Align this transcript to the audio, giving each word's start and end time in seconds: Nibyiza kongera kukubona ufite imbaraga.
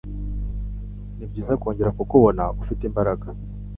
Nibyiza 1.17 1.53
kongera 1.61 1.95
kukubona 1.97 2.43
ufite 2.61 2.81
imbaraga. 2.89 3.27